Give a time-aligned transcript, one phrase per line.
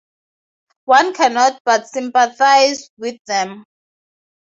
[0.85, 3.63] One cannot but sympathise with them.